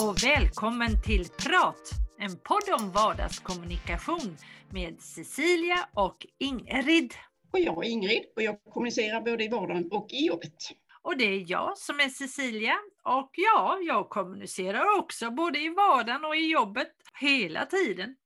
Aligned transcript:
Och 0.00 0.16
välkommen 0.24 1.02
till 1.02 1.24
Prat! 1.28 1.90
En 2.18 2.38
podd 2.38 2.80
om 2.80 2.90
vardagskommunikation 2.92 4.36
med 4.70 5.00
Cecilia 5.00 5.88
och 5.94 6.26
Ingrid. 6.38 7.14
Och 7.52 7.58
jag 7.58 7.86
är 7.86 7.90
Ingrid 7.90 8.22
och 8.36 8.42
jag 8.42 8.56
kommunicerar 8.72 9.20
både 9.20 9.44
i 9.44 9.48
vardagen 9.48 9.88
och 9.90 10.06
i 10.10 10.26
jobbet. 10.26 10.54
Och 11.02 11.16
det 11.16 11.24
är 11.24 11.50
jag 11.50 11.78
som 11.78 12.00
är 12.00 12.08
Cecilia 12.08 12.74
och 13.04 13.30
ja, 13.32 13.78
jag 13.82 14.08
kommunicerar 14.08 14.98
också 14.98 15.30
både 15.30 15.58
i 15.58 15.68
vardagen 15.68 16.24
och 16.24 16.36
i 16.36 16.50
jobbet 16.50 16.92
hela 17.20 17.66
tiden. 17.66 18.16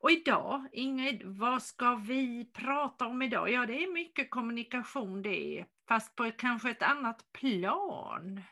Och 0.00 0.10
idag, 0.10 0.68
Ingrid, 0.72 1.22
vad 1.24 1.62
ska 1.62 1.94
vi 1.94 2.44
prata 2.52 3.06
om 3.06 3.22
idag? 3.22 3.50
Ja, 3.50 3.66
det 3.66 3.84
är 3.84 3.92
mycket 3.92 4.30
kommunikation 4.30 5.22
det, 5.22 5.64
fast 5.88 6.16
på 6.16 6.30
kanske 6.38 6.70
ett 6.70 6.82
annat 6.82 7.32
plan. 7.32 8.42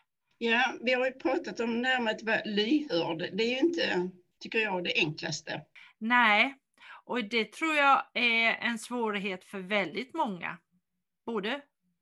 Ja, 0.44 0.74
vi 0.80 0.92
har 0.92 1.06
ju 1.06 1.12
pratat 1.12 1.60
om 1.60 1.82
närmare 1.82 2.14
att 2.14 2.22
vara 2.22 2.42
lyhörd. 2.44 3.18
Det 3.18 3.44
är 3.44 3.48
ju 3.48 3.58
inte, 3.58 4.10
tycker 4.40 4.58
jag, 4.58 4.84
det 4.84 4.92
enklaste. 4.96 5.60
Nej, 5.98 6.54
och 7.04 7.24
det 7.24 7.52
tror 7.52 7.74
jag 7.74 8.02
är 8.14 8.54
en 8.54 8.78
svårighet 8.78 9.44
för 9.44 9.58
väldigt 9.58 10.14
många. 10.14 10.58
Både 11.26 11.60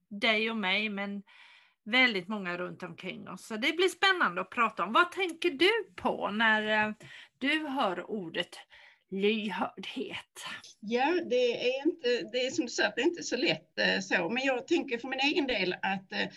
dig 0.08 0.50
och 0.50 0.56
mig, 0.56 0.88
men 0.88 1.22
väldigt 1.84 2.28
många 2.28 2.58
runt 2.58 2.82
omkring 2.82 3.28
oss. 3.28 3.46
Så 3.46 3.56
det 3.56 3.72
blir 3.72 3.88
spännande 3.88 4.40
att 4.40 4.50
prata 4.50 4.84
om. 4.84 4.92
Vad 4.92 5.12
tänker 5.12 5.50
du 5.50 5.92
på 5.96 6.30
när 6.30 6.86
eh, 6.86 6.94
du 7.38 7.66
hör 7.68 8.10
ordet 8.10 8.58
lyhördhet? 9.10 10.46
Ja, 10.80 11.20
det 11.30 11.68
är, 11.68 11.86
inte, 11.86 12.08
det 12.32 12.46
är 12.46 12.50
som 12.50 12.64
du 12.64 12.70
säger, 12.70 12.92
det 12.96 13.02
är 13.02 13.06
inte 13.06 13.22
så 13.22 13.36
lätt 13.36 13.78
eh, 13.78 14.00
så, 14.00 14.28
men 14.28 14.44
jag 14.44 14.66
tänker 14.66 14.98
för 14.98 15.08
min 15.08 15.20
egen 15.20 15.46
del 15.46 15.72
att 15.72 16.12
eh, 16.12 16.28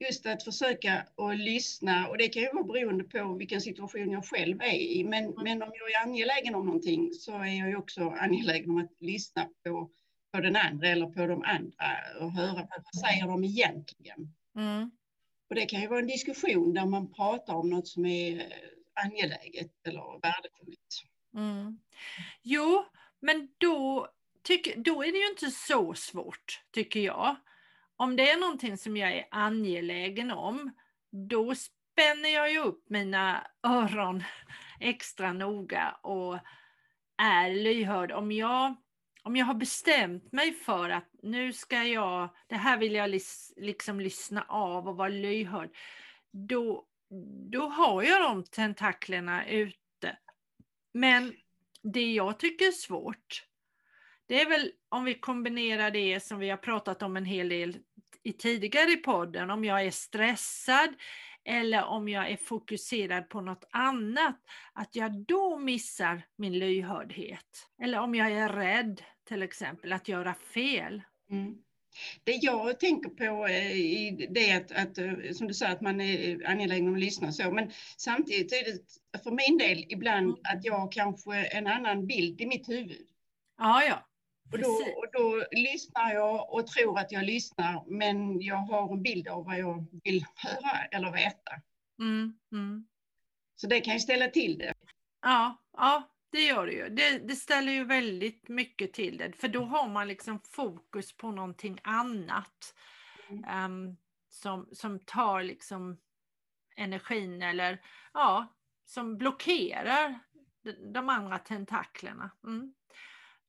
just 0.00 0.26
att 0.26 0.42
försöka 0.42 1.06
att 1.16 1.38
lyssna 1.38 2.08
och 2.08 2.18
det 2.18 2.28
kan 2.28 2.42
ju 2.42 2.52
vara 2.52 2.64
beroende 2.64 3.04
på 3.04 3.34
vilken 3.34 3.60
situation 3.60 4.10
jag 4.10 4.24
själv 4.24 4.62
är 4.62 4.78
i. 4.78 5.04
Men, 5.04 5.24
mm. 5.24 5.34
men 5.42 5.62
om 5.62 5.72
jag 5.74 5.90
är 5.90 6.06
angelägen 6.06 6.54
om 6.54 6.66
någonting 6.66 7.14
så 7.14 7.32
är 7.32 7.58
jag 7.58 7.68
ju 7.68 7.76
också 7.76 8.10
angelägen 8.10 8.70
om 8.70 8.78
att 8.78 9.00
lyssna 9.00 9.48
på, 9.64 9.90
på 10.32 10.40
den 10.40 10.56
andra 10.56 10.88
eller 10.88 11.06
på 11.06 11.26
de 11.26 11.42
andra 11.42 11.86
och 12.20 12.32
höra 12.32 12.68
vad 12.70 13.00
säger 13.00 13.26
de 13.26 13.44
egentligen. 13.44 14.34
Mm. 14.56 14.90
Och 15.48 15.54
det 15.54 15.66
kan 15.66 15.80
ju 15.80 15.86
vara 15.86 15.98
en 15.98 16.06
diskussion 16.06 16.74
där 16.74 16.86
man 16.86 17.12
pratar 17.12 17.54
om 17.54 17.70
något 17.70 17.88
som 17.88 18.06
är 18.06 18.52
angeläget 18.94 19.70
eller 19.86 20.20
värdefullt. 20.22 21.04
Mm. 21.34 21.78
Jo, 22.42 22.84
men 23.20 23.48
då, 23.58 24.08
tyck, 24.42 24.76
då 24.76 25.02
är 25.02 25.12
det 25.12 25.18
ju 25.18 25.28
inte 25.28 25.50
så 25.50 25.94
svårt, 25.94 26.62
tycker 26.70 27.00
jag. 27.00 27.36
Om 28.00 28.16
det 28.16 28.30
är 28.30 28.40
någonting 28.40 28.76
som 28.76 28.96
jag 28.96 29.12
är 29.12 29.26
angelägen 29.30 30.30
om, 30.30 30.70
då 31.12 31.54
spänner 31.54 32.28
jag 32.28 32.52
ju 32.52 32.58
upp 32.58 32.84
mina 32.90 33.46
öron 33.62 34.22
extra 34.80 35.32
noga 35.32 35.96
och 36.02 36.38
är 37.22 37.50
lyhörd. 37.50 38.12
Om 38.12 38.32
jag, 38.32 38.74
om 39.22 39.36
jag 39.36 39.46
har 39.46 39.54
bestämt 39.54 40.32
mig 40.32 40.52
för 40.52 40.90
att 40.90 41.08
nu 41.22 41.52
ska 41.52 41.84
jag, 41.84 42.28
det 42.48 42.56
här 42.56 42.78
vill 42.78 42.94
jag 42.94 43.20
liksom 43.56 44.00
lyssna 44.00 44.44
av 44.48 44.88
och 44.88 44.96
vara 44.96 45.08
lyhörd, 45.08 45.70
då, 46.30 46.86
då 47.50 47.68
har 47.68 48.02
jag 48.02 48.22
de 48.22 48.44
tentaklerna 48.44 49.48
ute. 49.48 50.18
Men 50.92 51.34
det 51.82 52.12
jag 52.12 52.38
tycker 52.38 52.66
är 52.66 52.72
svårt, 52.72 53.50
det 54.30 54.40
är 54.40 54.48
väl 54.48 54.72
om 54.88 55.04
vi 55.04 55.14
kombinerar 55.14 55.90
det 55.90 56.20
som 56.20 56.38
vi 56.38 56.50
har 56.50 56.56
pratat 56.56 57.02
om 57.02 57.16
en 57.16 57.24
hel 57.24 57.48
del 57.48 57.78
i 58.22 58.32
tidigare 58.32 58.90
i 58.90 58.96
podden, 58.96 59.50
om 59.50 59.64
jag 59.64 59.84
är 59.84 59.90
stressad 59.90 60.94
eller 61.44 61.84
om 61.84 62.08
jag 62.08 62.30
är 62.30 62.36
fokuserad 62.36 63.28
på 63.28 63.40
något 63.40 63.64
annat, 63.70 64.36
att 64.72 64.96
jag 64.96 65.24
då 65.26 65.58
missar 65.58 66.22
min 66.36 66.58
lyhördhet. 66.58 67.68
Eller 67.82 68.00
om 68.00 68.14
jag 68.14 68.32
är 68.32 68.48
rädd 68.48 69.02
till 69.28 69.42
exempel, 69.42 69.92
att 69.92 70.08
göra 70.08 70.34
fel. 70.34 71.02
Mm. 71.30 71.54
Det 72.24 72.32
jag 72.32 72.80
tänker 72.80 73.10
på 73.10 73.48
är 73.48 74.56
att, 74.56 74.72
att, 74.72 74.98
eh, 74.98 75.32
som 75.32 75.48
du 75.48 75.54
säger, 75.54 75.72
att 75.72 75.80
man 75.80 76.00
är 76.00 76.46
angelägen 76.46 76.88
om 76.88 76.94
att 76.94 77.00
lyssna 77.00 77.32
så, 77.32 77.50
men 77.50 77.70
samtidigt 77.96 78.52
är 78.52 78.64
det 78.64 79.22
för 79.22 79.30
min 79.30 79.58
del 79.58 79.84
ibland 79.88 80.28
mm. 80.28 80.40
att 80.42 80.64
jag 80.64 80.92
kanske 80.92 81.44
en 81.44 81.66
annan 81.66 82.06
bild 82.06 82.40
i 82.40 82.46
mitt 82.46 82.68
huvud. 82.68 83.06
Ja, 83.58 83.84
ja. 83.84 84.06
Och 84.52 84.58
då, 84.58 84.68
och 84.96 85.06
då, 85.12 85.44
lyssnar 85.50 86.14
jag 86.14 86.52
och 86.54 86.66
tror 86.66 86.98
att 86.98 87.12
jag 87.12 87.24
lyssnar, 87.24 87.84
men 87.86 88.40
jag 88.40 88.56
har 88.56 88.92
en 88.92 89.02
bild 89.02 89.28
av 89.28 89.44
vad 89.44 89.58
jag 89.58 89.86
vill 90.04 90.24
höra 90.34 90.84
eller 90.90 91.12
veta. 91.12 91.52
Mm, 91.98 92.38
mm. 92.52 92.86
Så 93.56 93.66
det 93.66 93.80
kan 93.80 93.94
ju 93.94 94.00
ställa 94.00 94.28
till 94.28 94.58
det. 94.58 94.74
Ja, 95.22 95.56
ja 95.72 96.10
det 96.30 96.40
gör 96.40 96.66
det 96.66 96.72
ju. 96.72 96.88
Det, 96.88 97.18
det, 97.18 97.36
ställer 97.36 97.72
ju 97.72 97.84
väldigt 97.84 98.48
mycket 98.48 98.92
till 98.92 99.18
det, 99.18 99.32
för 99.32 99.48
då 99.48 99.64
har 99.64 99.88
man 99.88 100.08
liksom 100.08 100.40
fokus 100.44 101.16
på 101.16 101.30
någonting 101.30 101.78
annat 101.82 102.74
mm. 103.28 103.64
um, 103.64 103.96
som, 104.28 104.68
som 104.72 104.98
tar 104.98 105.42
liksom 105.42 106.00
energin 106.76 107.42
eller 107.42 107.82
ja, 108.12 108.46
som 108.84 109.16
blockerar 109.16 110.18
de 110.92 111.08
andra 111.08 111.38
tentaklerna. 111.38 112.30
Mm. 112.44 112.74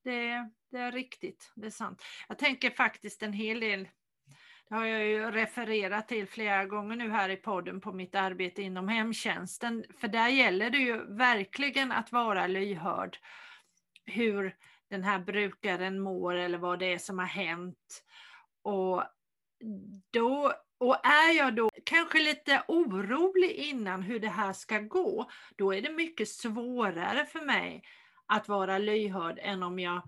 Det, 0.04 0.50
det 0.72 0.80
är 0.80 0.92
riktigt, 0.92 1.52
det 1.56 1.66
är 1.66 1.72
sant. 1.72 2.04
Jag 2.28 2.38
tänker 2.38 2.70
faktiskt 2.70 3.24
en 3.24 3.34
hel 3.34 3.60
del, 3.60 3.88
det 4.70 4.76
har 4.76 4.86
jag 4.86 5.06
ju 5.06 5.32
refererat 5.32 6.08
till 6.08 6.28
flera 6.28 6.66
gånger 6.66 6.96
nu 6.96 7.10
här 7.10 7.30
i 7.30 7.36
podden 7.36 7.82
på 7.82 7.92
mitt 7.92 8.16
arbete 8.16 8.62
inom 8.62 8.88
hemtjänsten, 8.88 9.86
för 9.98 10.08
där 10.08 10.28
gäller 10.28 10.70
det 10.70 10.78
ju 10.78 11.16
verkligen 11.16 11.92
att 11.92 12.12
vara 12.12 12.48
lyhörd 12.48 13.18
hur 14.06 14.56
den 14.90 15.04
här 15.04 15.20
brukaren 15.20 16.00
mår 16.00 16.36
eller 16.36 16.58
vad 16.58 16.80
det 16.80 16.94
är 16.94 16.98
som 16.98 17.20
har 17.20 17.26
hänt. 17.26 18.04
Och, 18.64 19.04
då, 20.12 20.54
och 20.78 21.06
är 21.06 21.38
jag 21.38 21.56
då 21.56 21.70
kanske 21.86 22.20
lite 22.20 22.64
orolig 22.68 23.52
innan 23.52 24.02
hur 24.02 24.20
det 24.20 24.30
här 24.30 24.54
ska 24.54 24.80
gå, 24.80 25.30
då 25.58 25.74
är 25.74 25.82
det 25.82 25.92
mycket 25.92 26.30
svårare 26.30 27.26
för 27.26 27.42
mig 27.42 27.84
att 28.26 28.48
vara 28.48 28.78
lyhörd 28.78 29.40
än 29.42 29.64
om 29.64 29.80
jag 29.80 30.02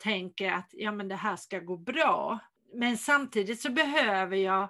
tänker 0.00 0.52
att 0.52 0.70
ja, 0.72 0.92
men 0.92 1.08
det 1.08 1.16
här 1.16 1.36
ska 1.36 1.58
gå 1.58 1.76
bra. 1.76 2.38
Men 2.74 2.96
samtidigt 2.96 3.60
så 3.60 3.70
behöver 3.70 4.36
jag 4.36 4.68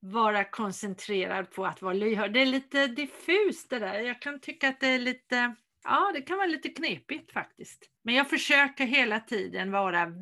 vara 0.00 0.44
koncentrerad 0.44 1.50
på 1.50 1.66
att 1.66 1.82
vara 1.82 1.94
lyhörd. 1.94 2.32
Det 2.32 2.42
är 2.42 2.46
lite 2.46 2.86
diffust 2.86 3.70
det 3.70 3.78
där. 3.78 4.00
Jag 4.00 4.22
kan 4.22 4.40
tycka 4.40 4.68
att 4.68 4.80
det 4.80 4.88
är 4.88 4.98
lite, 4.98 5.54
ja 5.84 6.10
det 6.14 6.20
kan 6.20 6.36
vara 6.36 6.46
lite 6.46 6.68
knepigt 6.68 7.32
faktiskt. 7.32 7.90
Men 8.02 8.14
jag 8.14 8.30
försöker 8.30 8.86
hela 8.86 9.20
tiden 9.20 9.70
vara 9.70 10.12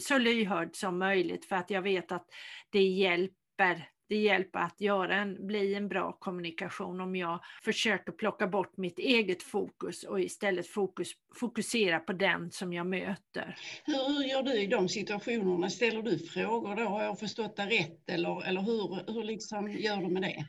så 0.00 0.18
lyhörd 0.18 0.76
som 0.76 0.98
möjligt 0.98 1.44
för 1.44 1.56
att 1.56 1.70
jag 1.70 1.82
vet 1.82 2.12
att 2.12 2.26
det 2.70 2.82
hjälper 2.82 3.88
det 4.08 4.16
hjälper 4.16 4.58
att 4.58 4.80
göra 4.80 5.16
en, 5.16 5.46
bli 5.46 5.74
en 5.74 5.88
bra 5.88 6.12
kommunikation 6.12 7.00
om 7.00 7.16
jag 7.16 7.40
försöker 7.64 8.12
plocka 8.12 8.46
bort 8.46 8.76
mitt 8.76 8.98
eget 8.98 9.42
fokus 9.42 10.04
och 10.04 10.20
istället 10.20 10.66
fokus, 10.66 11.08
fokusera 11.40 11.98
på 11.98 12.12
den 12.12 12.50
som 12.50 12.72
jag 12.72 12.86
möter. 12.86 13.56
Hur 13.84 14.24
gör 14.24 14.42
du 14.42 14.60
i 14.62 14.66
de 14.66 14.88
situationerna? 14.88 15.70
Ställer 15.70 16.02
du 16.02 16.18
frågor 16.18 16.76
då? 16.76 16.82
Har 16.82 17.02
jag 17.02 17.18
förstått 17.18 17.56
det 17.56 17.66
rätt 17.66 18.10
eller, 18.10 18.46
eller 18.48 18.60
hur, 18.60 19.12
hur 19.12 19.22
liksom 19.22 19.70
gör 19.70 19.96
du 19.96 20.08
med 20.08 20.22
det? 20.22 20.46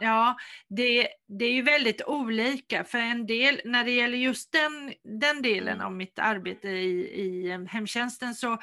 Ja, 0.00 0.36
det, 0.68 1.08
det 1.28 1.44
är 1.44 1.52
ju 1.52 1.62
väldigt 1.62 2.02
olika. 2.06 2.84
För 2.84 2.98
en 2.98 3.26
del, 3.26 3.60
när 3.64 3.84
det 3.84 3.90
gäller 3.90 4.18
just 4.18 4.52
den, 4.52 4.94
den 5.20 5.42
delen 5.42 5.80
av 5.80 5.92
mitt 5.92 6.18
arbete 6.18 6.68
i, 6.68 7.20
i 7.20 7.66
hemtjänsten 7.68 8.34
så 8.34 8.58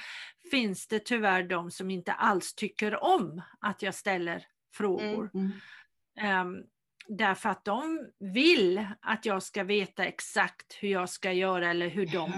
finns 0.51 0.87
det 0.87 0.99
tyvärr 0.99 1.43
de 1.43 1.71
som 1.71 1.91
inte 1.91 2.13
alls 2.13 2.55
tycker 2.55 3.03
om 3.03 3.41
att 3.59 3.81
jag 3.81 3.95
ställer 3.95 4.45
frågor. 4.73 5.29
Mm. 5.33 6.47
Um, 6.47 6.63
därför 7.07 7.49
att 7.49 7.65
de 7.65 8.09
vill 8.19 8.87
att 9.01 9.25
jag 9.25 9.43
ska 9.43 9.63
veta 9.63 10.05
exakt 10.05 10.73
hur 10.79 10.89
jag 10.89 11.09
ska 11.09 11.31
göra 11.31 11.69
eller 11.69 11.87
hur 11.87 12.05
de 12.05 12.33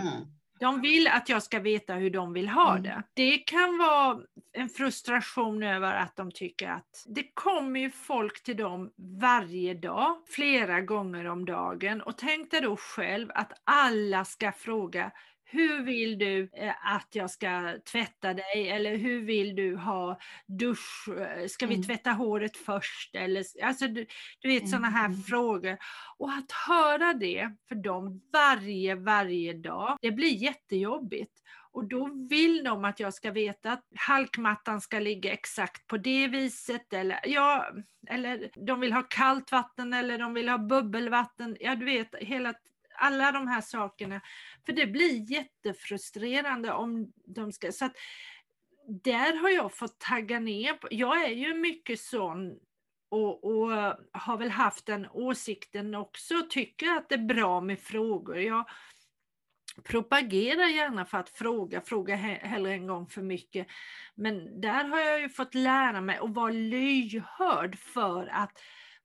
de 0.60 0.82
vill 0.82 1.08
att 1.08 1.30
jag 1.30 1.44
ska 1.44 1.60
veta 1.60 1.94
hur 1.94 2.10
de 2.10 2.34
vill 2.34 2.50
ha 2.50 2.72
mm. 2.72 2.84
det. 2.84 3.04
Det 3.14 3.38
kan 3.38 3.78
vara 3.78 4.20
en 4.54 4.70
frustration 4.70 5.64
över 5.64 5.94
att 5.94 6.16
de 6.16 6.32
tycker 6.32 6.70
att 6.70 7.06
det 7.06 7.24
kommer 7.34 7.80
ju 7.80 7.90
folk 7.90 8.44
till 8.44 8.58
dem 8.58 8.92
varje 9.22 9.74
dag, 9.74 10.16
flera 10.28 10.82
gånger 10.82 11.26
om 11.26 11.46
dagen. 11.46 12.02
Och 12.02 12.18
tänk 12.18 12.52
dig 12.52 12.62
då 12.62 12.76
själv 12.78 13.32
att 13.34 13.52
alla 13.64 14.26
ska 14.26 14.52
fråga 14.52 15.12
hur 15.52 15.84
vill 15.84 16.18
du 16.18 16.50
eh, 16.54 16.94
att 16.96 17.08
jag 17.12 17.32
ska 17.32 17.76
tvätta 17.92 18.34
dig? 18.34 18.70
Eller 18.70 18.98
hur 18.98 19.22
vill 19.22 19.56
du 19.56 19.76
ha 19.76 20.20
dusch? 20.46 21.10
Eh, 21.18 21.48
ska 21.48 21.68
vi 21.68 21.76
mm. 21.76 21.88
tvätta 21.88 22.12
håret 22.12 22.58
först? 22.58 23.16
Eller, 23.16 23.46
alltså, 23.64 23.88
du, 23.88 24.06
du 24.40 24.48
vet 24.48 24.70
sådana 24.70 24.90
här 24.90 25.06
mm. 25.06 25.18
frågor. 25.18 25.78
Och 26.18 26.32
att 26.32 26.52
höra 26.52 27.14
det 27.14 27.52
för 27.68 27.76
dem 27.76 28.22
varje, 28.34 28.96
varje 28.96 29.54
dag, 29.54 29.98
det 30.02 30.12
blir 30.12 30.44
jättejobbigt. 30.44 31.34
Och 31.72 31.88
då 31.88 32.10
vill 32.30 32.64
de 32.64 32.86
att 32.86 33.00
jag 33.00 33.14
ska 33.14 33.32
veta 33.32 33.72
att 33.72 33.86
halkmattan 33.96 34.82
ska 34.82 35.00
ligga 35.00 35.34
exakt 35.34 35.88
på 35.88 35.98
det 35.98 36.28
viset 36.28 36.94
eller, 36.94 37.20
ja, 37.24 37.70
eller 38.08 38.50
de 38.66 38.80
vill 38.80 38.94
ha 38.94 39.04
kallt 39.04 39.52
vatten 39.52 39.94
eller 39.94 40.18
de 40.18 40.34
vill 40.34 40.50
ha 40.50 40.58
bubbelvatten. 40.58 41.58
Ja, 41.60 41.76
du 41.76 41.86
vet, 41.86 42.16
hela, 42.16 42.54
alla 43.00 43.32
de 43.32 43.48
här 43.48 43.62
sakerna. 43.62 44.22
För 44.66 44.74
det 44.74 44.88
blir 44.88 45.32
jättefrustrerande 45.32 46.74
om 46.74 47.12
de 47.26 47.52
ska... 47.52 47.72
Så 47.72 47.86
att, 47.86 47.96
där 49.04 49.42
har 49.42 49.50
jag 49.50 49.78
fått 49.78 50.00
tagga 50.00 50.40
ner. 50.40 50.74
På. 50.74 50.88
Jag 50.92 51.24
är 51.24 51.30
ju 51.30 51.54
mycket 51.54 52.00
sån 52.00 52.60
och, 53.12 53.44
och, 53.44 53.96
har 54.12 54.38
väl 54.38 54.50
haft 54.50 54.86
den 54.86 55.08
åsikten 55.12 55.96
också, 55.96 56.34
tycker 56.50 56.88
att 56.88 57.10
det 57.10 57.16
är 57.16 57.26
bra 57.26 57.62
med 57.62 57.80
frågor. 57.80 58.38
Jag 58.38 58.66
propagerar 59.84 60.68
gärna 60.68 61.06
för 61.06 61.18
att 61.18 61.30
fråga, 61.30 61.82
fråga 61.82 62.16
hellre 62.16 62.74
en 62.74 62.88
gång 62.88 63.08
för 63.08 63.22
mycket. 63.22 63.68
Men 64.16 64.62
där 64.62 64.84
har 64.84 65.00
jag 65.00 65.22
ju 65.22 65.30
fått 65.30 65.54
lära 65.54 66.02
mig 66.02 66.18
att 66.18 66.34
vara 66.34 66.52
lyhörd 66.52 67.78
för 67.80 68.28
att 68.28 68.60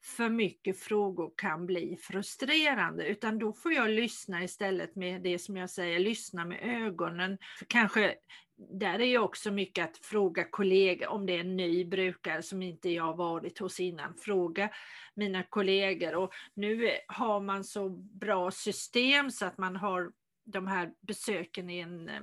för 0.04 0.28
mycket 0.28 0.80
frågor 0.80 1.32
kan 1.36 1.66
bli 1.66 1.96
frustrerande, 1.96 3.06
utan 3.06 3.38
då 3.38 3.52
får 3.52 3.72
jag 3.72 3.90
lyssna 3.90 4.44
istället 4.44 4.96
med 4.96 5.22
det 5.22 5.38
som 5.38 5.56
jag 5.56 5.70
säger, 5.70 5.98
lyssna 5.98 6.44
med 6.44 6.58
ögonen. 6.62 7.38
För 7.58 7.64
kanske 7.64 8.14
där 8.56 8.98
är 8.98 9.04
ju 9.04 9.18
också 9.18 9.50
mycket 9.50 9.84
att 9.84 9.98
fråga 9.98 10.44
kollegor 10.44 11.08
om 11.08 11.26
det 11.26 11.32
är 11.32 11.40
en 11.40 11.56
ny 11.56 11.84
brukare 11.84 12.42
som 12.42 12.62
inte 12.62 12.90
jag 12.90 13.16
varit 13.16 13.58
hos 13.58 13.80
innan. 13.80 14.14
Fråga 14.14 14.70
mina 15.14 15.42
kollegor 15.42 16.14
och 16.14 16.32
nu 16.54 16.90
har 17.06 17.40
man 17.40 17.64
så 17.64 17.88
bra 17.88 18.50
system 18.50 19.30
så 19.30 19.46
att 19.46 19.58
man 19.58 19.76
har 19.76 20.12
de 20.44 20.66
här 20.66 20.92
besöken 21.00 21.70
i 21.70 21.78
en 21.78 22.08
eh, 22.08 22.20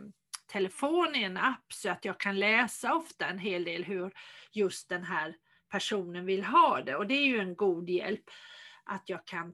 telefon, 0.52 1.16
i 1.16 1.24
en 1.24 1.38
app 1.38 1.74
så 1.74 1.90
att 1.90 2.06
jag 2.06 2.20
kan 2.20 2.40
läsa 2.40 2.96
ofta 2.96 3.28
en 3.28 3.40
hel 3.40 3.64
del 3.64 3.84
hur 3.84 4.12
just 4.52 4.90
den 4.90 5.04
här 5.04 5.36
personen 5.72 6.26
vill 6.26 6.44
ha 6.44 6.82
det 6.82 6.96
och 6.96 7.08
det 7.08 7.14
är 7.14 7.28
ju 7.28 7.40
en 7.40 7.56
god 7.56 7.90
hjälp 7.90 8.24
att 8.84 9.10
jag 9.10 9.26
kan 9.26 9.54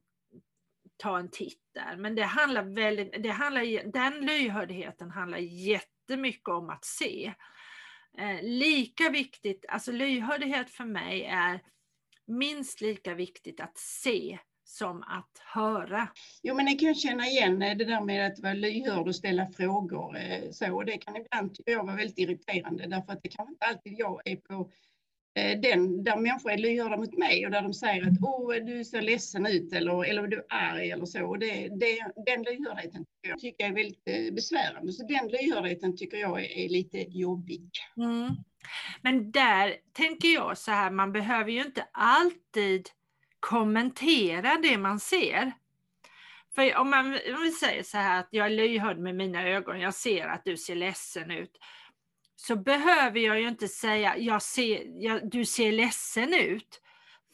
ta 0.97 1.19
en 1.19 1.31
titt 1.31 1.61
där. 1.73 1.97
Men 1.97 2.15
det 2.15 2.23
handlar 2.23 2.63
väldigt, 2.63 3.23
det 3.23 3.29
handlar, 3.29 3.91
den 3.91 4.25
lyhördheten 4.25 5.11
handlar 5.11 5.37
jättemycket 5.37 6.49
om 6.49 6.69
att 6.69 6.85
se. 6.85 7.33
Eh, 8.17 8.41
lika 8.41 9.09
viktigt, 9.09 9.65
alltså 9.69 9.91
lyhördhet 9.91 10.69
för 10.69 10.85
mig 10.85 11.23
är 11.23 11.61
minst 12.27 12.81
lika 12.81 13.13
viktigt 13.13 13.59
att 13.59 13.77
se 13.77 14.39
som 14.63 15.03
att 15.03 15.41
höra. 15.45 16.07
Jo, 16.43 16.55
men 16.55 16.67
jag 16.67 16.79
kan 16.79 16.95
känna 16.95 17.25
igen 17.25 17.61
eh, 17.61 17.77
det 17.77 17.85
där 17.85 18.01
med 18.01 18.27
att 18.27 18.39
vara 18.39 18.53
lyhörd 18.53 19.07
och 19.07 19.15
ställa 19.15 19.51
frågor. 19.51 20.17
Eh, 20.17 20.51
så, 20.51 20.75
och 20.75 20.85
det 20.85 20.97
kan 20.97 21.15
ibland 21.15 21.57
jag 21.65 21.83
vara 21.83 21.95
väldigt 21.95 22.17
irriterande 22.17 22.87
därför 22.87 23.13
att 23.13 23.23
det 23.23 23.29
kan 23.29 23.47
inte 23.47 23.65
alltid 23.65 23.93
jag 23.97 24.21
är 24.25 24.35
på 24.35 24.71
Eh, 25.37 25.59
den, 25.59 26.03
där 26.03 26.17
människor 26.17 26.51
är 26.51 26.57
lyhörda 26.57 26.97
mot 26.97 27.17
mig 27.17 27.45
och 27.45 27.51
där 27.51 27.61
de 27.61 27.73
säger 27.73 28.01
att 28.01 28.19
oh, 28.21 28.55
du 28.65 28.83
ser 28.83 29.01
ledsen 29.01 29.45
ut 29.45 29.73
eller, 29.73 30.05
eller 30.05 30.27
du 30.27 30.37
är 30.37 30.45
arg 30.49 30.91
eller 30.91 31.05
så. 31.05 31.25
Och 31.25 31.39
det, 31.39 31.67
det, 31.67 31.99
den 32.25 32.43
lyhördheten 32.43 33.05
tycker 33.05 33.29
jag, 33.29 33.39
tycker 33.39 33.63
jag 33.63 33.71
är 33.71 33.75
väldigt 33.75 34.07
eh, 34.07 34.33
besvärande. 34.33 34.93
Så 34.93 35.07
den 35.07 35.27
lyhördheten 35.27 35.97
tycker 35.97 36.17
jag 36.17 36.39
är, 36.39 36.57
är 36.57 36.69
lite 36.69 36.97
jobbig. 36.97 37.69
Mm. 37.97 38.29
Men 39.01 39.31
där 39.31 39.75
tänker 39.93 40.27
jag 40.27 40.57
så 40.57 40.71
här, 40.71 40.91
man 40.91 41.11
behöver 41.11 41.51
ju 41.51 41.61
inte 41.61 41.85
alltid 41.91 42.89
kommentera 43.39 44.57
det 44.63 44.77
man 44.77 44.99
ser. 44.99 45.51
För 46.55 46.77
om 46.77 46.89
man, 46.89 47.05
om 47.05 47.41
vi 47.43 47.51
säger 47.51 47.83
så 47.83 47.97
här 47.97 48.19
att 48.19 48.27
jag 48.31 48.45
är 48.45 48.49
lyhörd 48.49 48.99
med 48.99 49.15
mina 49.15 49.47
ögon, 49.47 49.79
jag 49.79 49.93
ser 49.93 50.27
att 50.27 50.41
du 50.45 50.57
ser 50.57 50.75
ledsen 50.75 51.31
ut 51.31 51.57
så 52.39 52.55
behöver 52.55 53.19
jag 53.19 53.41
ju 53.41 53.47
inte 53.47 53.67
säga 53.67 54.17
jag 54.17 54.41
ser, 54.41 55.03
jag, 55.03 55.29
du 55.29 55.45
ser 55.45 55.71
ledsen 55.71 56.33
ut. 56.33 56.81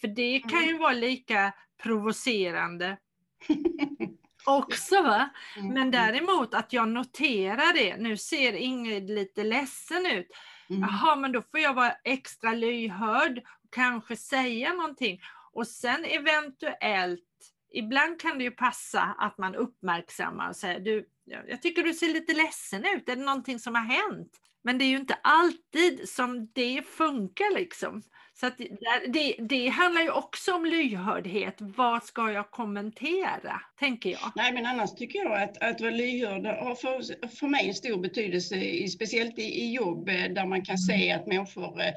För 0.01 0.07
det 0.07 0.39
kan 0.39 0.59
mm. 0.59 0.67
ju 0.67 0.77
vara 0.77 0.93
lika 0.93 1.53
provocerande 1.83 2.97
också. 4.45 5.01
Va? 5.01 5.29
Mm, 5.55 5.67
Men 5.67 5.77
mm. 5.77 5.91
däremot 5.91 6.53
att 6.53 6.73
jag 6.73 6.87
noterar 6.89 7.73
det, 7.73 7.97
nu 7.97 8.17
ser 8.17 8.53
Ingrid 8.53 9.09
lite 9.09 9.43
ledsen 9.43 10.05
ut. 10.05 10.27
Jaha, 10.67 11.15
men 11.15 11.31
då 11.31 11.41
får 11.41 11.59
jag 11.59 11.73
vara 11.73 11.95
extra 12.03 12.53
lyhörd 12.53 13.37
och 13.37 13.73
kanske 13.73 14.15
säga 14.15 14.73
någonting. 14.73 15.21
Och 15.53 15.67
sen 15.67 16.05
eventuellt, 16.05 17.21
ibland 17.71 18.21
kan 18.21 18.37
det 18.37 18.43
ju 18.43 18.51
passa 18.51 19.01
att 19.01 19.37
man 19.37 19.55
uppmärksammar 19.55 20.49
och 20.49 20.55
säger 20.55 20.79
du, 20.79 21.09
jag 21.25 21.61
tycker 21.61 21.83
du 21.83 21.93
ser 21.93 22.13
lite 22.13 22.33
ledsen 22.33 22.85
ut, 22.95 23.09
är 23.09 23.15
det 23.15 23.23
någonting 23.23 23.59
som 23.59 23.75
har 23.75 23.81
hänt? 23.81 24.39
Men 24.63 24.77
det 24.77 24.85
är 24.85 24.89
ju 24.89 24.97
inte 24.97 25.17
alltid 25.23 26.09
som 26.09 26.51
det 26.53 26.81
funkar 26.87 27.55
liksom. 27.55 28.03
Så 28.35 28.47
att 28.47 28.57
det, 29.07 29.35
det 29.39 29.67
handlar 29.67 30.01
ju 30.01 30.09
också 30.11 30.53
om 30.53 30.65
lyhördhet. 30.65 31.55
Vad 31.59 32.03
ska 32.03 32.31
jag 32.31 32.51
kommentera, 32.51 33.61
tänker 33.79 34.09
jag. 34.09 34.31
Nej, 34.35 34.53
men 34.53 34.65
annars 34.65 34.95
tycker 34.95 35.19
jag 35.19 35.43
att, 35.43 35.57
att 35.57 35.81
vara 35.81 35.91
lyhörd 35.91 36.45
har 36.45 36.75
för, 36.75 37.27
för 37.27 37.47
mig 37.47 37.67
en 37.67 37.73
stor 37.73 38.01
betydelse, 38.01 38.87
speciellt 38.87 39.39
i, 39.39 39.41
i 39.41 39.73
jobb 39.73 40.09
eh, 40.09 40.15
där 40.15 40.45
man 40.45 40.65
kan 40.65 40.77
se 40.77 41.11
att 41.11 41.27
människor 41.27 41.81
Eh, 41.81 41.93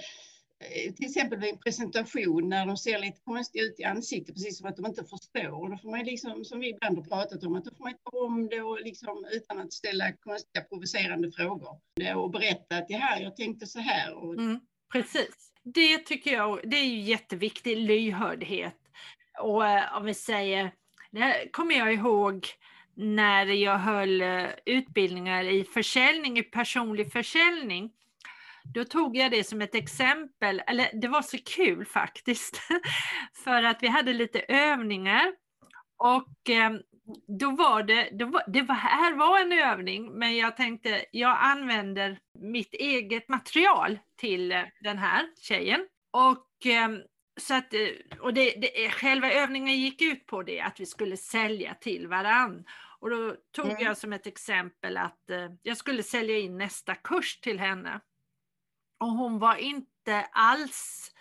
Eh, 0.59 0.93
till 0.93 1.07
exempel 1.07 1.39
vid 1.39 1.51
en 1.51 1.59
presentation 1.59 2.49
när 2.49 2.67
de 2.67 2.77
ser 2.77 2.99
lite 2.99 3.21
konstiga 3.25 3.65
ut 3.65 3.81
i 3.81 3.85
ansiktet, 3.85 4.35
precis 4.35 4.59
som 4.59 4.69
att 4.69 4.77
de 4.77 4.87
inte 4.87 5.05
förstår. 5.05 5.71
Då 5.71 5.77
får 5.77 5.91
man 5.91 6.05
liksom, 6.05 6.45
som 6.45 6.61
vi 6.61 6.69
ibland 6.69 6.99
har 6.99 7.05
pratat 7.05 7.45
om, 7.45 7.57
att 7.57 7.65
då 7.65 7.71
får 7.77 7.85
man 7.85 7.95
ta 8.05 8.19
om 8.19 8.49
det 8.49 8.61
och 8.61 8.81
liksom, 8.81 9.27
utan 9.33 9.59
att 9.59 9.73
ställa 9.73 10.13
konstiga 10.13 10.65
provocerande 10.65 11.33
frågor. 11.33 11.81
Och 12.17 12.31
berätta 12.31 12.77
att 12.77 12.89
det 12.89 12.97
här, 12.97 13.21
jag 13.21 13.37
tänkte 13.37 13.67
så 13.67 13.79
här. 13.79 14.15
Och... 14.15 14.35
Mm, 14.35 14.61
precis. 14.93 15.53
Det 15.63 15.99
tycker 15.99 16.33
jag, 16.33 16.61
det 16.65 16.77
är 16.77 16.85
ju 16.85 17.01
jätteviktigt, 17.01 17.79
lyhördhet. 17.79 18.77
Och 19.41 19.67
eh, 19.67 19.97
om 19.97 20.05
vi 20.05 20.15
säger, 20.15 20.73
det 21.11 21.49
kommer 21.53 21.75
jag 21.75 21.95
ihåg 21.95 22.47
när 22.95 23.47
jag 23.47 23.79
höll 23.79 24.23
eh, 24.23 24.47
utbildningar 24.65 25.45
i 25.45 25.65
försäljning, 25.65 26.39
i 26.39 26.43
personlig 26.43 27.13
försäljning 27.13 27.91
då 28.75 28.85
tog 28.85 29.17
jag 29.17 29.31
det 29.31 29.45
som 29.45 29.63
ett 29.63 29.75
exempel, 29.75 30.63
eller 30.67 31.01
det 31.01 31.09
var 31.09 31.23
så 31.23 31.39
kul 31.39 31.87
faktiskt, 31.87 32.61
för 33.45 33.63
att 33.63 33.83
vi 33.83 33.89
hade 33.89 34.13
lite 34.13 34.41
övningar 34.49 35.33
och 35.97 36.51
eh, 36.51 36.71
då 37.41 37.51
var 37.51 37.83
det, 37.83 38.09
då 38.13 38.27
var, 38.27 38.43
det 38.47 38.63
var, 38.63 38.75
här 38.75 39.15
var 39.15 39.41
en 39.41 39.53
övning, 39.53 40.19
men 40.19 40.37
jag 40.37 40.57
tänkte 40.57 41.05
jag 41.11 41.39
använder 41.41 42.19
mitt 42.39 42.75
eget 42.75 43.29
material 43.29 43.99
till 44.17 44.53
eh, 44.53 44.63
den 44.81 44.99
här 44.99 45.27
tjejen. 45.41 45.87
Och, 46.11 46.67
eh, 46.67 46.89
så 47.41 47.55
att, 47.55 47.75
och 48.21 48.35
det, 48.35 48.51
det, 48.51 48.91
själva 48.91 49.33
övningen 49.33 49.81
gick 49.81 50.03
ut 50.03 50.27
på 50.27 50.43
det, 50.43 50.61
att 50.61 50.81
vi 50.81 50.87
skulle 50.87 51.17
sälja 51.17 51.75
till 51.75 52.09
varann. 52.09 52.65
Och 53.01 53.11
då 53.11 53.37
tog 53.53 53.67
mm. 53.67 53.83
jag 53.83 53.97
som 53.97 54.13
ett 54.13 54.27
exempel 54.27 54.97
att 54.97 55.23
jag 55.63 55.77
skulle 55.77 56.03
sälja 56.03 56.39
in 56.39 56.59
nästa 56.59 56.95
kurs 56.95 57.41
till 57.41 57.59
henne. 57.59 58.01
Och 58.99 59.09
hon 59.09 59.39
var 59.39 59.57
inte 59.57 60.29
alls 60.33 61.13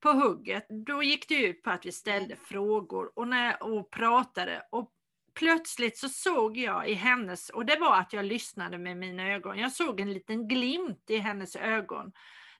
på 0.00 0.12
hugget. 0.12 0.66
Då 0.68 1.02
gick 1.02 1.28
det 1.28 1.34
ut 1.34 1.62
på 1.62 1.70
att 1.70 1.86
vi 1.86 1.92
ställde 1.92 2.36
frågor 2.36 3.12
och, 3.18 3.28
när, 3.28 3.62
och 3.62 3.90
pratade. 3.90 4.62
Och 4.70 4.92
plötsligt 5.34 5.98
så 5.98 6.08
såg 6.08 6.56
jag 6.56 6.88
i 6.88 6.94
hennes, 6.94 7.50
och 7.50 7.66
det 7.66 7.78
var 7.80 7.96
att 8.00 8.12
jag 8.12 8.24
lyssnade 8.24 8.78
med 8.78 8.96
mina 8.96 9.28
ögon, 9.28 9.58
jag 9.58 9.72
såg 9.72 10.00
en 10.00 10.12
liten 10.12 10.48
glimt 10.48 11.10
i 11.10 11.16
hennes 11.16 11.56
ögon. 11.56 12.12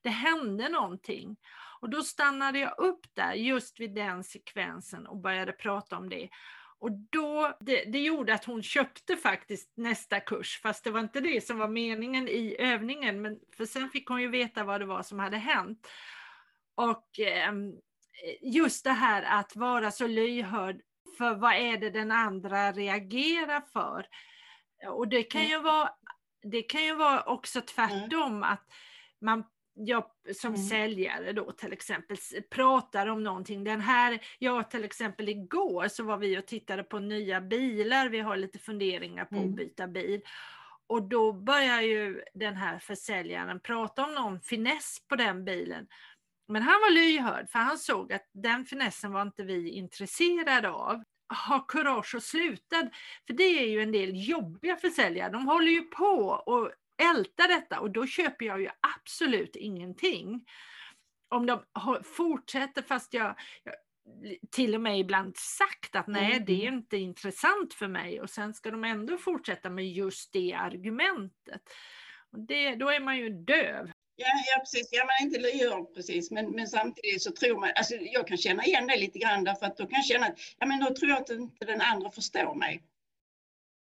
Det 0.02 0.08
hände 0.08 0.68
någonting. 0.68 1.36
Och 1.80 1.90
då 1.90 2.02
stannade 2.02 2.58
jag 2.58 2.78
upp 2.78 3.06
där 3.14 3.32
just 3.32 3.80
vid 3.80 3.94
den 3.94 4.24
sekvensen 4.24 5.06
och 5.06 5.16
började 5.16 5.52
prata 5.52 5.96
om 5.96 6.08
det. 6.08 6.28
Och 6.78 6.90
då, 6.92 7.56
det, 7.60 7.84
det, 7.84 7.98
gjorde 7.98 8.34
att 8.34 8.44
hon 8.44 8.62
köpte 8.62 9.16
faktiskt 9.16 9.72
nästa 9.76 10.20
kurs, 10.20 10.60
fast 10.62 10.84
det 10.84 10.90
var 10.90 11.00
inte 11.00 11.20
det 11.20 11.46
som 11.46 11.58
var 11.58 11.68
meningen 11.68 12.28
i 12.28 12.56
övningen, 12.58 13.22
men 13.22 13.38
för 13.56 13.66
sen 13.66 13.90
fick 13.90 14.08
hon 14.08 14.22
ju 14.22 14.28
veta 14.28 14.64
vad 14.64 14.80
det 14.80 14.86
var 14.86 15.02
som 15.02 15.18
hade 15.18 15.36
hänt. 15.36 15.88
Och 16.74 17.20
eh, 17.20 17.52
just 18.42 18.84
det 18.84 18.92
här 18.92 19.22
att 19.22 19.56
vara 19.56 19.90
så 19.90 20.06
lyhörd 20.06 20.80
för 21.18 21.34
vad 21.34 21.54
är 21.54 21.78
det 21.78 21.90
den 21.90 22.12
andra 22.12 22.72
reagerar 22.72 23.60
för. 23.72 24.06
Och 24.88 25.08
det 25.08 25.22
kan 25.22 25.46
ju 25.46 25.60
vara, 25.60 25.90
det 26.42 26.62
kan 26.62 26.84
ju 26.84 26.94
vara 26.94 27.22
också 27.22 27.60
tvärtom, 27.60 28.42
att 28.42 28.64
man 29.20 29.44
jag 29.76 30.04
som 30.34 30.54
mm. 30.54 30.66
säljare 30.66 31.32
då 31.32 31.52
till 31.52 31.72
exempel 31.72 32.16
pratar 32.50 33.06
om 33.06 33.22
någonting. 33.22 33.64
Den 33.64 33.80
här, 33.80 34.18
jag 34.38 34.70
till 34.70 34.84
exempel 34.84 35.28
igår 35.28 35.88
så 35.88 36.04
var 36.04 36.16
vi 36.16 36.38
och 36.38 36.46
tittade 36.46 36.82
på 36.82 36.98
nya 36.98 37.40
bilar, 37.40 38.08
vi 38.08 38.20
har 38.20 38.36
lite 38.36 38.58
funderingar 38.58 39.24
på 39.24 39.36
mm. 39.36 39.48
att 39.48 39.56
byta 39.56 39.86
bil. 39.86 40.20
Och 40.86 41.02
då 41.02 41.32
börjar 41.32 41.80
ju 41.80 42.22
den 42.34 42.56
här 42.56 42.78
försäljaren 42.78 43.60
prata 43.60 44.04
om 44.04 44.14
någon 44.14 44.40
finess 44.40 44.98
på 45.08 45.16
den 45.16 45.44
bilen. 45.44 45.86
Men 46.48 46.62
han 46.62 46.80
var 46.80 46.90
lyhörd 46.90 47.50
för 47.50 47.58
han 47.58 47.78
såg 47.78 48.12
att 48.12 48.28
den 48.32 48.64
finessen 48.64 49.12
var 49.12 49.22
inte 49.22 49.42
vi 49.42 49.70
intresserade 49.70 50.70
av. 50.70 51.02
Ha 51.46 51.60
kurage 51.60 52.14
och 52.14 52.22
sluta, 52.22 52.76
för 53.26 53.34
det 53.34 53.44
är 53.44 53.68
ju 53.68 53.82
en 53.82 53.92
del 53.92 54.28
jobbiga 54.28 54.76
försäljare. 54.76 55.32
De 55.32 55.46
håller 55.46 55.72
ju 55.72 55.82
på 55.82 56.42
och 56.46 56.72
älta 57.02 57.46
detta 57.46 57.80
och 57.80 57.90
då 57.90 58.06
köper 58.06 58.44
jag 58.44 58.60
ju 58.60 58.68
absolut 58.96 59.56
ingenting. 59.56 60.44
Om 61.28 61.46
de 61.46 61.62
fortsätter 62.04 62.82
fast 62.82 63.14
jag, 63.14 63.36
jag 63.64 63.74
till 64.50 64.74
och 64.74 64.80
med 64.80 64.98
ibland 64.98 65.36
sagt 65.36 65.96
att 65.96 66.06
nej, 66.06 66.44
det 66.46 66.52
är 66.52 66.68
mm. 66.68 66.74
inte 66.74 66.96
intressant 66.96 67.74
för 67.74 67.88
mig 67.88 68.20
och 68.20 68.30
sen 68.30 68.54
ska 68.54 68.70
de 68.70 68.84
ändå 68.84 69.18
fortsätta 69.18 69.70
med 69.70 69.88
just 69.92 70.32
det 70.32 70.52
argumentet. 70.52 71.62
Och 72.32 72.38
det, 72.38 72.74
då 72.74 72.90
är 72.90 73.00
man 73.00 73.16
ju 73.16 73.30
döv. 73.30 73.92
Ja, 74.16 74.26
ja 74.26 74.60
precis. 74.60 74.88
Ja, 74.92 75.04
man 75.04 75.16
är 75.20 75.22
inte 75.22 75.40
lyhörd 75.40 75.94
precis, 75.94 76.30
men, 76.30 76.50
men 76.50 76.66
samtidigt 76.66 77.22
så 77.22 77.32
tror 77.32 77.60
man, 77.60 77.70
alltså 77.76 77.94
jag 77.94 78.28
kan 78.28 78.36
känna 78.36 78.64
igen 78.64 78.86
det 78.86 78.96
lite 78.96 79.18
grann 79.18 79.44
därför 79.44 79.66
att 79.66 79.76
då 79.76 79.86
kan 79.86 79.96
jag 79.98 80.06
känna 80.06 80.26
att, 80.26 80.38
ja 80.58 80.66
men 80.66 80.80
då 80.80 80.94
tror 80.94 81.10
jag 81.10 81.20
att 81.20 81.30
inte 81.30 81.64
den 81.64 81.80
andra 81.80 82.10
förstår 82.10 82.54
mig. 82.54 82.82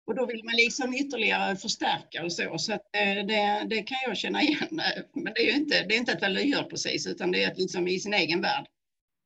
Och 0.07 0.15
då 0.15 0.27
vill 0.27 0.45
man 0.45 0.55
liksom 0.55 0.95
ytterligare 0.95 1.57
förstärka 1.57 2.25
och 2.25 2.33
så, 2.33 2.59
så 2.59 2.73
eh, 2.73 3.27
det, 3.27 3.67
det 3.71 3.83
kan 3.83 3.99
jag 4.07 4.17
känna 4.17 4.43
igen. 4.43 4.81
Men 5.13 5.33
det 5.35 5.41
är 5.41 5.47
ju 5.47 5.57
inte, 5.57 5.83
det 5.83 5.95
är 5.95 5.99
inte 5.99 6.13
att 6.13 6.21
vara 6.21 6.31
lyhörd 6.31 6.71
precis, 6.71 7.07
utan 7.07 7.33
det 7.33 7.45
är 7.45 7.51
att 7.51 7.59
liksom 7.59 7.89
i 7.89 8.01
sin 8.01 8.15
egen 8.15 8.41
värld. 8.41 8.67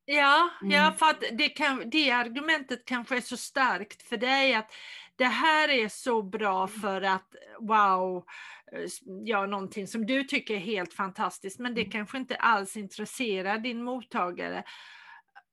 Ja, 0.05 0.51
mm. 0.63 0.75
ja 0.75 0.93
för 0.99 1.07
att 1.07 1.25
det, 1.33 1.49
kan, 1.49 1.91
det 1.91 2.11
argumentet 2.11 2.85
kanske 2.85 3.17
är 3.17 3.21
så 3.21 3.37
starkt 3.37 4.03
för 4.03 4.17
dig 4.17 4.55
att 4.55 4.71
det 5.17 5.25
här 5.25 5.69
är 5.69 5.89
så 5.89 6.23
bra 6.23 6.69
mm. 6.69 6.81
för 6.81 7.03
att 7.03 7.29
wow, 7.61 8.25
ja 9.25 9.47
någonting 9.47 9.87
som 9.87 10.07
du 10.07 10.25
tycker 10.25 10.55
är 10.55 10.59
helt 10.59 10.95
fantastiskt 10.95 11.59
men 11.59 11.75
det 11.75 11.81
mm. 11.81 11.91
kanske 11.91 12.19
inte 12.19 12.37
alls 12.37 12.77
intresserar 12.77 13.59
din 13.59 13.83
mottagare. 13.83 14.65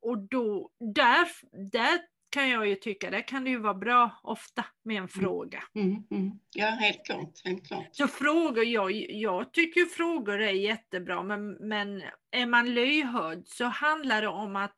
Och 0.02 0.18
då, 0.18 0.70
där, 0.96 1.28
där 1.72 2.00
kan 2.38 2.50
jag 2.50 2.68
ju 2.68 2.76
tycka, 2.76 3.10
det 3.10 3.22
kan 3.22 3.44
det 3.44 3.50
ju 3.50 3.60
vara 3.60 3.74
bra 3.74 4.20
ofta 4.24 4.66
med 4.84 4.94
en 4.94 4.98
mm. 4.98 5.08
fråga. 5.08 5.64
Mm, 5.76 6.04
mm. 6.12 6.32
Ja, 6.56 6.66
helt 6.66 7.06
klart, 7.06 7.46
helt 7.46 7.68
klart. 7.68 7.88
Så 7.92 8.08
frågor, 8.08 8.64
jag, 8.64 8.92
jag 9.10 9.54
tycker 9.54 9.86
frågor 9.86 10.42
är 10.42 10.52
jättebra, 10.52 11.24
men, 11.24 11.52
men 11.52 12.04
är 12.32 12.46
man 12.46 12.74
lyhörd 12.74 13.42
så 13.46 13.66
handlar 13.66 14.22
det 14.22 14.28
om 14.28 14.56
att 14.56 14.76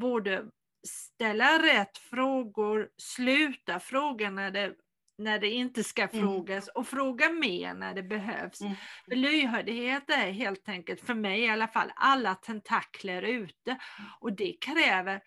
både 0.00 0.44
ställa 0.88 1.62
rätt 1.62 1.98
frågor, 1.98 2.88
sluta 2.96 3.80
fråga 3.80 4.30
när 4.30 4.50
det, 4.50 4.72
när 5.18 5.38
det 5.38 5.50
inte 5.50 5.84
ska 5.84 6.02
mm. 6.02 6.22
frågas 6.22 6.68
och 6.68 6.86
fråga 6.86 7.30
mer 7.30 7.74
när 7.74 7.94
det 7.94 8.02
behövs. 8.02 8.60
Mm. 8.60 8.74
För 9.08 9.16
lyhördhet 9.16 10.10
är 10.10 10.30
helt 10.30 10.68
enkelt, 10.68 11.00
för 11.00 11.14
mig 11.14 11.40
i 11.40 11.48
alla 11.48 11.68
fall, 11.68 11.92
alla 11.96 12.34
tentakler 12.34 13.22
ute 13.22 13.70
mm. 13.70 13.80
och 14.20 14.32
det 14.36 14.56
kräver 14.60 15.20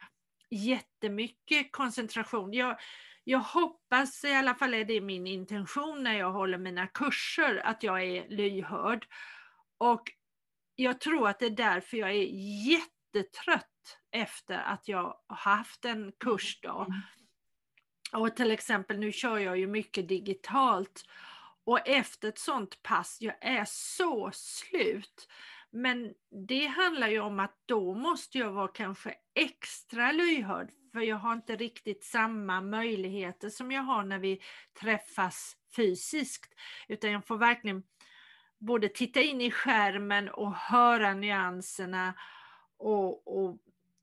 jättemycket 0.50 1.72
koncentration. 1.72 2.54
Jag, 2.54 2.77
jag 3.24 3.39
hoppas, 3.39 4.24
i 4.24 4.34
alla 4.34 4.56
fall 4.56 4.74
är 4.74 4.86
det 4.86 5.01
min 5.01 5.27
intention 5.27 6.04
när 6.04 6.18
jag 6.18 6.32
håller 6.32 6.58
mina 6.58 6.88
kurser, 6.88 7.62
att 7.63 7.84
jag 7.84 8.04
är 8.04 8.30
lyhörd. 8.30 9.08
Och 9.77 10.12
jag 10.75 11.01
tror 11.01 11.30
att 11.30 11.39
det 11.39 11.46
är 11.46 11.50
därför 11.50 11.98
jag 11.98 12.10
är 12.10 12.27
jättetrött 12.68 14.00
efter 14.12 14.58
att 14.58 14.88
jag 14.88 15.20
har 15.27 15.36
haft 15.36 15.86
en 15.86 16.12
kursdag. 16.20 16.86
Mm. 16.88 17.01
Och 18.24 18.36
till 18.36 18.51
exempel 18.51 19.00
nu 19.00 19.12
kör 19.12 19.38
jag 19.38 19.58
ju 19.58 19.68
mycket 19.68 20.08
digitalt 20.08 21.04
och 21.63 21.88
efter 21.88 22.27
ett 22.27 22.39
sånt 22.39 22.84
pass, 22.84 23.18
jag 23.22 23.36
är 23.42 23.66
så 23.68 24.32
slut. 24.34 25.27
Men 25.71 26.13
det 26.47 26.65
handlar 26.65 27.07
ju 27.07 27.19
om 27.19 27.39
att 27.39 27.55
då 27.65 27.93
måste 27.93 28.38
jag 28.38 28.51
vara 28.51 28.67
kanske 28.67 29.15
extra 29.36 30.12
lyhörd 30.12 30.71
för 30.91 31.01
jag 31.01 31.15
har 31.15 31.33
inte 31.33 31.55
riktigt 31.55 32.03
samma 32.03 32.62
möjligheter 32.62 33.50
som 33.50 33.71
jag 33.71 33.81
har 33.81 34.03
när 34.03 34.19
vi 34.19 34.41
träffas 34.81 35.57
fysiskt. 35.75 36.53
Utan 36.88 37.12
jag 37.12 37.27
får 37.27 37.38
verkligen 37.38 37.83
både 38.57 38.89
titta 38.89 39.21
in 39.21 39.41
i 39.41 39.51
skärmen 39.51 40.29
och 40.29 40.55
höra 40.55 41.13
nyanserna 41.13 42.13
och, 42.77 43.38
och 43.38 43.57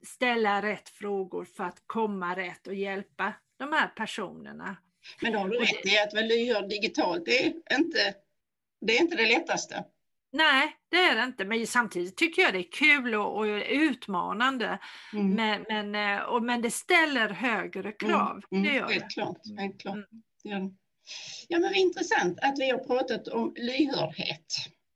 ställa 0.06 0.62
rätt 0.62 0.88
frågor 0.88 1.44
för 1.44 1.64
att 1.64 1.82
komma 1.86 2.36
rätt 2.36 2.66
och 2.66 2.74
hjälpa 2.74 3.32
de 3.56 3.72
här 3.72 3.88
personerna. 3.88 4.76
Men 5.22 5.32
då 5.32 5.38
har 5.38 5.48
du 5.48 5.58
rätt 5.58 5.86
i 5.86 5.98
att 5.98 6.12
vara 6.12 6.24
lyhörd 6.24 6.68
digitalt, 6.68 7.24
det 7.24 7.46
är 7.46 7.78
inte 7.78 8.14
det, 8.80 8.96
är 8.96 9.00
inte 9.00 9.16
det 9.16 9.26
lättaste. 9.26 9.84
Nej, 10.34 10.76
det 10.90 10.96
är 10.96 11.16
det 11.16 11.22
inte, 11.22 11.44
men 11.44 11.66
samtidigt 11.66 12.16
tycker 12.16 12.42
jag 12.42 12.52
det 12.52 12.58
är 12.58 12.72
kul 12.72 13.14
och, 13.14 13.38
och 13.38 13.46
utmanande. 13.68 14.78
Mm. 15.12 15.30
Men, 15.34 15.64
men, 15.68 16.18
eh, 16.18 16.22
och, 16.22 16.42
men 16.42 16.62
det 16.62 16.70
ställer 16.70 17.28
högre 17.28 17.80
mm, 17.80 17.94
krav. 17.98 18.42
Mm. 18.50 18.74
Gör 18.74 18.88
helt 18.88 19.04
det. 19.04 19.14
klart. 19.14 19.38
Helt 19.58 19.80
klart. 19.80 19.94
Mm. 19.94 20.06
Ja. 20.42 20.70
ja, 21.48 21.58
men 21.58 21.74
intressant 21.74 22.38
att 22.42 22.58
vi 22.58 22.70
har 22.70 22.78
pratat 22.78 23.28
om 23.28 23.54
lyhördhet. 23.56 24.46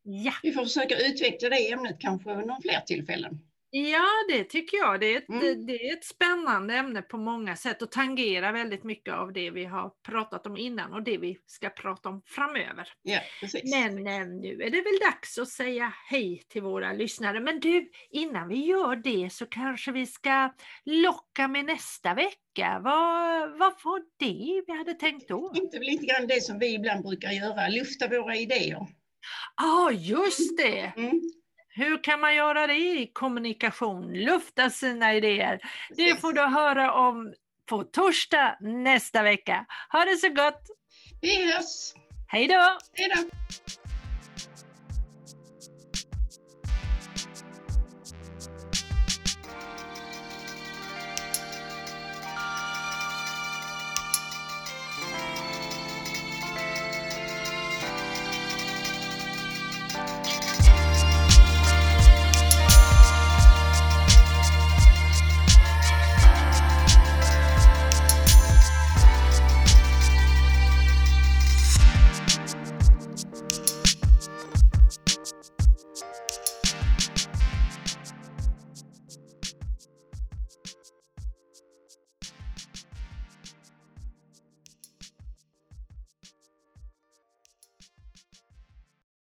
Ja. 0.03 0.33
Vi 0.43 0.53
får 0.53 0.65
försöka 0.65 0.99
utveckla 0.99 1.49
det 1.49 1.73
ämnet 1.73 1.97
kanske 2.01 2.35
någon 2.35 2.63
fler 2.63 2.81
tillfällen. 2.81 3.39
Ja, 3.71 4.07
det 4.29 4.45
tycker 4.45 4.77
jag. 4.77 5.01
Det 5.01 5.15
är, 5.15 5.19
ett, 5.19 5.29
mm. 5.29 5.67
det 5.67 5.89
är 5.89 5.93
ett 5.93 6.05
spännande 6.05 6.75
ämne 6.75 7.03
på 7.03 7.19
många 7.19 7.57
sätt 7.57 7.83
och 7.83 7.91
tangerar 7.91 8.53
väldigt 8.53 8.85
mycket 8.85 9.15
av 9.15 9.33
det 9.33 9.51
vi 9.51 9.65
har 9.65 9.93
pratat 10.09 10.47
om 10.47 10.57
innan 10.57 10.93
och 10.93 11.03
det 11.03 11.19
vi 11.19 11.39
ska 11.47 11.71
prata 11.71 12.09
om 12.09 12.23
framöver. 12.27 12.89
Ja. 13.03 13.21
Men 13.65 14.07
eh, 14.07 14.27
nu 14.27 14.63
är 14.63 14.71
det 14.71 14.81
väl 14.81 14.99
dags 15.13 15.39
att 15.39 15.49
säga 15.49 15.93
hej 16.11 16.43
till 16.49 16.63
våra 16.63 16.93
lyssnare. 16.93 17.41
Men 17.41 17.61
du, 17.61 17.91
innan 18.11 18.49
vi 18.49 18.67
gör 18.67 18.97
det 18.97 19.33
så 19.33 19.47
kanske 19.47 19.93
vi 19.93 20.07
ska 20.07 20.55
locka 20.85 21.49
med 21.49 21.65
nästa 21.65 22.15
vecka. 22.15 22.81
Vad, 22.85 23.59
vad 23.59 23.73
var 23.85 24.03
det 24.19 24.63
vi 24.67 24.79
hade 24.79 24.95
tänkt 24.95 25.29
då? 25.29 25.53
Inte 25.55 25.79
lite 25.79 26.07
grann 26.07 26.27
det 26.27 26.43
som 26.43 26.59
vi 26.59 26.75
ibland 26.75 27.05
brukar 27.05 27.31
göra, 27.31 27.69
lufta 27.69 28.09
våra 28.09 28.37
idéer. 28.37 28.87
Ja, 29.57 29.87
ah, 29.87 29.91
just 29.91 30.57
det! 30.57 30.93
Mm. 30.97 31.21
Hur 31.79 32.05
kan 32.05 32.21
man 32.21 32.35
göra 32.35 32.67
det 32.67 32.75
i 32.75 33.11
kommunikation? 33.13 34.13
Lufta 34.13 34.71
sina 34.71 35.15
idéer. 35.15 35.61
Det 35.97 36.21
får 36.21 36.33
du 36.33 36.41
höra 36.41 36.93
om 36.93 37.35
på 37.67 37.85
torsdag 37.85 38.57
nästa 38.61 39.23
vecka. 39.23 39.67
Ha 39.93 40.05
det 40.05 40.17
så 40.17 40.29
gott! 40.29 40.63
Vi 41.21 41.53
hörs! 41.53 41.95
Hej 42.29 42.49
då! 42.49 42.79
Hej 42.95 43.09
då! 43.17 43.88